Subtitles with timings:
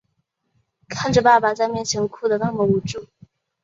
[0.89, 3.05] 看着爸爸在面前哭的那么无助